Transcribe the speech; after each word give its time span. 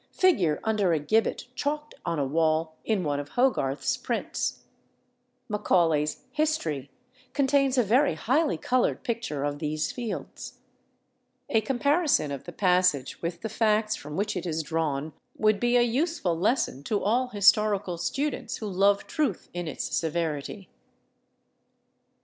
figure 0.17 0.59
under 0.63 0.93
a 0.93 0.99
gibbet 0.99 1.45
chalked 1.53 1.93
on 2.07 2.17
a 2.17 2.25
wall 2.25 2.75
in 2.83 3.03
one 3.03 3.19
of 3.19 3.29
Hogarth's 3.29 3.97
prints. 3.97 4.61
Macaulay's 5.47 6.23
History 6.31 6.89
contains 7.33 7.77
a 7.77 7.83
very 7.83 8.15
highly 8.15 8.57
coloured 8.57 9.03
picture 9.03 9.43
of 9.43 9.59
these 9.59 9.91
Fields. 9.91 10.57
A 11.51 11.61
comparison 11.61 12.31
of 12.31 12.45
the 12.45 12.51
passage 12.51 13.21
with 13.21 13.41
the 13.41 13.47
facts 13.47 13.95
from 13.95 14.15
which 14.15 14.35
it 14.35 14.47
is 14.47 14.63
drawn 14.63 15.13
would 15.37 15.59
be 15.59 15.77
a 15.77 15.83
useful 15.83 16.35
lesson 16.35 16.81
to 16.85 17.03
all 17.03 17.27
historical 17.27 17.99
students 17.99 18.57
who 18.57 18.65
love 18.65 19.05
truth 19.05 19.49
in 19.53 19.67
its 19.67 19.83
severity. 19.95 20.67